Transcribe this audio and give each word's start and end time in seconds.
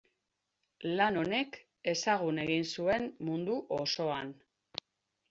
Lan 1.01 1.19
honek 1.23 1.59
ezagun 1.93 2.39
egin 2.45 2.65
zuen 2.77 3.05
mundu 3.29 3.59
osoan. 3.79 4.33